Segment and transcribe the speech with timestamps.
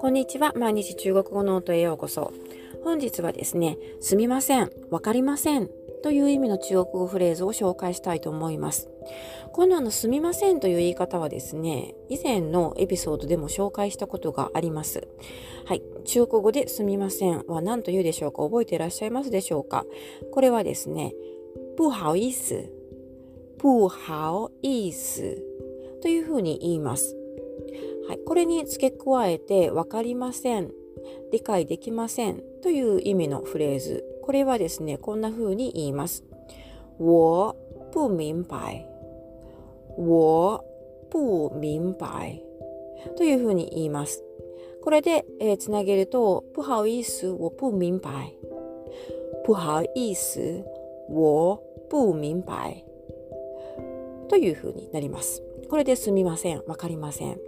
[0.00, 0.52] こんにちは。
[0.56, 2.32] 毎日中国語ノートへようこそ。
[2.82, 5.70] 本日はですね、すみません、わかりません
[6.02, 8.88] という意味の中国語フレーズを紹介したいと思います。
[9.52, 15.06] このあの、すみませんという言い方はですね、以前のエピソードでも紹介したことがあります。
[15.64, 15.82] はい。
[16.04, 18.42] 中国語ですみませんは何と言うでしょうか？
[18.42, 19.86] 覚えていらっしゃいますでしょうか？
[20.32, 21.14] これはですね、
[21.76, 22.79] 不好意思、
[23.60, 25.20] 不好意思
[26.00, 27.14] というふうに言います。
[28.08, 30.72] はい、これに付け加えて分かりません、
[31.30, 34.02] 理解できませんという意味のフレーズ。
[34.22, 36.24] これはですね、こんな風に言います。
[36.98, 37.54] 我
[37.92, 38.86] 不明白。
[39.98, 40.64] 我
[41.10, 42.42] 不明白。
[43.16, 44.24] という風に言います。
[44.82, 48.32] これで、えー、つなげると、不好意思、我不明白。
[49.44, 50.64] 不好意思、
[51.10, 52.89] 我不明白。
[54.30, 55.42] という風になります。
[55.68, 56.62] これですみません。
[56.66, 57.38] わかりません。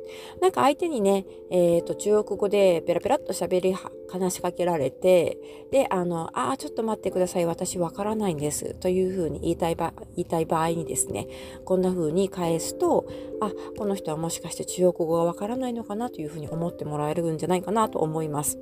[0.41, 3.75] なんか相手にね、えっ、ー、と、中国語でペラペラっと喋り、
[4.09, 5.39] 話しかけられて、
[5.71, 7.47] で、あの、ああ、ちょっと待ってください。
[7.47, 8.75] 私わからないんです。
[8.75, 11.29] というふうに言いたい場、言いたい場合にですね、
[11.65, 13.07] こんな風に返すと、
[13.41, 18.59] あ、この人はもしかして中国語がわからないのかなというふうに思ってもらえるんじゃないかなと思います。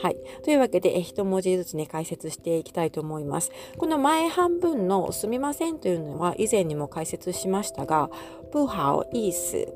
[0.00, 0.16] はい。
[0.44, 3.50] というわけで、一文字ずつね、解説していきたいと思います。
[3.76, 8.08] この前半分のすみませんというのは以前にも解説しましたが、
[8.52, 9.66] 不好意思。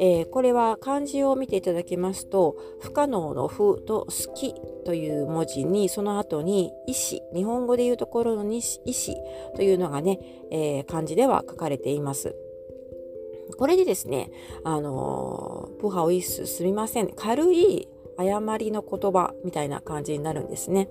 [0.00, 4.54] えー、これは漢字を見ていただきますと、不可能の不と好き
[4.86, 10.18] という文字に、その後に意思、日本語でいうところの意思というのがね、
[10.50, 12.34] えー、漢字では書かれています。
[13.56, 14.30] これでですね、
[14.64, 17.08] あのー、不好意思、すみません。
[17.08, 17.88] 軽い
[18.18, 20.88] 誤りの言葉みたいな感じになるんですね。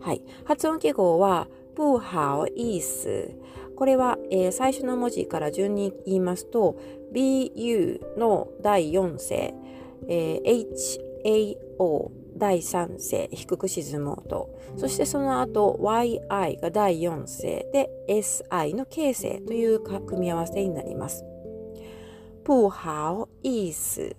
[0.00, 0.22] はい。
[0.44, 3.76] 発音記号は、不好意思。
[3.76, 6.76] これは、えー、最初の文字から順に言いますと、
[7.12, 9.54] bu の第4声、
[10.08, 10.66] えー、
[11.78, 14.48] hao 第3声、低く沈む音。
[14.76, 16.20] そしてその後、yi
[16.60, 21.24] が第4声で、si の形声という組み合わせになります。
[22.44, 24.16] 不好意思。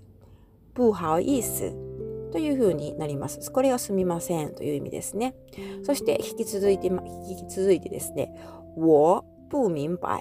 [0.76, 1.89] 不好意思。
[2.32, 3.52] というふうになります。
[3.52, 5.36] これがすみませんという意味ですね。
[5.84, 8.34] そして引き続いて、引き続いてですね、
[8.76, 10.20] 我不明白。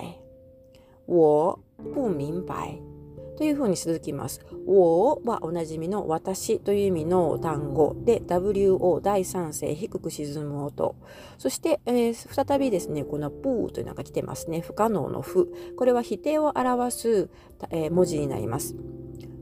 [1.06, 2.88] 我不明白。
[3.38, 4.40] というふうに続きます。
[4.66, 10.96] 我はおなじみの私という意味の単語で WO 第三声低く沈む音。
[11.38, 14.60] そして、えー、再びですね、このプーというのが来てますね。
[14.60, 15.54] 不可能の不。
[15.76, 17.30] これは否定を表す、
[17.70, 18.74] えー、文字になります。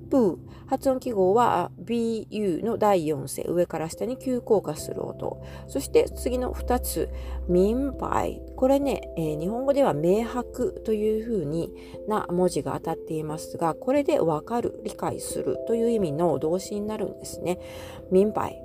[0.09, 0.17] プ。
[0.17, 3.45] ー発音記号は BU の第4声。
[3.45, 5.43] 上から下に急降下する音。
[5.69, 7.09] そして次の2つ。
[7.49, 11.71] 民牌これね、えー、日本語では明白というふうに
[12.09, 17.61] な文字が当たっていますがこれでわかる理解するという意味の動詞になるんですね。
[18.11, 18.61] 民牌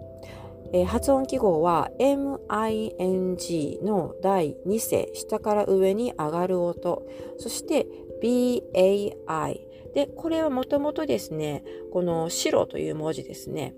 [0.74, 7.04] えー、発音記号は MING の第2声下から上に上がる音。
[7.38, 7.88] そして
[8.24, 9.60] BAI
[9.94, 13.74] で、これはもともとですね、この白という文字ですね、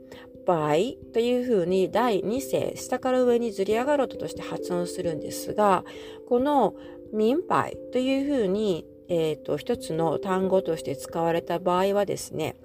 [0.46, 5.84] 倍というふうに第2声、下から上にずり上がる音として発音するんですが、
[6.28, 6.76] この
[7.12, 12.56] 民杯というふうに、えっ、ー、と、一つの単語として使われた場合はですね、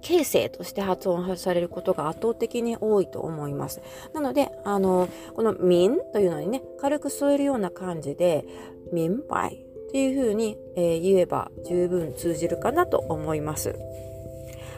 [0.00, 3.80] 形成として発音されることが圧倒的に多いと思います。
[4.14, 8.44] なので、あの、この民というのにね、軽く添えるような感じで、
[8.92, 13.74] 民杯っていうふうに、えー、言えば十分通じるかなと思います。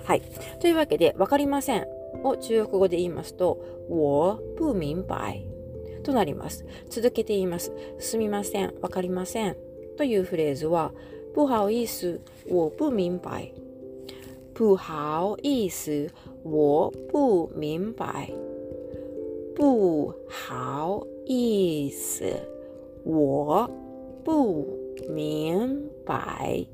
[0.04, 0.22] はい。
[0.60, 1.86] というわけで、わかりません
[2.24, 5.44] を中国語で言いますと、我不明白
[6.02, 6.64] となります。
[6.88, 7.72] 続けて言います。
[7.98, 9.56] すみません、わかりません
[9.96, 10.92] というフレーズは、
[11.34, 12.18] 不好意思、
[12.48, 13.52] 我不明白。
[14.62, 16.08] 不好意思，
[16.44, 18.30] 我不明白。
[19.56, 22.24] 不好意思，
[23.02, 23.68] 我
[24.22, 24.64] 不
[25.08, 26.64] 明白。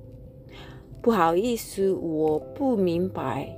[1.01, 3.57] 不好意思、我不明白。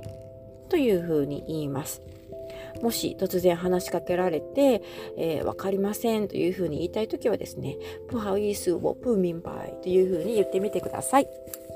[0.69, 2.01] というふうに言います。
[2.81, 4.81] もし突然話しかけられて、
[5.17, 11.27] えー、わかりませんというふうに言いたいときはですね、不好意思、我不明白というふうに言ってみてください。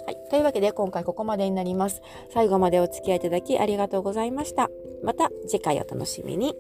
[0.06, 2.02] はい、というわけで今回ここまでになります。
[2.30, 4.70] 最後までお付き合いいただきありがとうございました。
[5.04, 6.56] また次回お楽しみに。